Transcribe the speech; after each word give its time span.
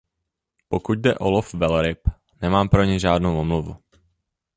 Pokud 0.67 0.99
jde 0.99 1.17
o 1.17 1.29
lov 1.29 1.53
velryb, 1.53 1.99
nemám 2.41 2.69
pro 2.69 2.83
něj 2.83 2.99
žádnou 2.99 3.39
omluvu. 3.39 3.75